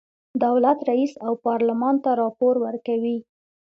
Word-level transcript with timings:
دولت 0.43 0.77
رئیس 0.89 1.13
او 1.25 1.31
پارلمان 1.45 1.95
ته 2.03 2.11
راپور 2.21 2.53
ورکوي. 2.65 3.17